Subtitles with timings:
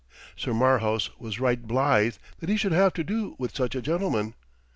[0.35, 4.33] Sir Marhaus was right blithe that he should have to do with such a gentleman.